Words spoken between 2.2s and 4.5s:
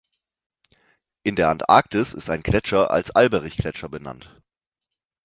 ein Gletscher als Alberich-Gletscher benannt.